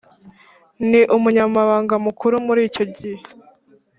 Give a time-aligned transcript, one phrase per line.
[0.89, 3.17] Ni Umunyamabanga Mukuru Muri icyo gihe